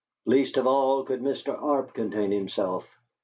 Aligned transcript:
Least 0.25 0.57
of 0.57 0.65
all 0.65 1.03
could 1.03 1.21
Mr. 1.21 1.55
Arp 1.61 1.93
contain 1.93 2.31
himself. 2.31 2.85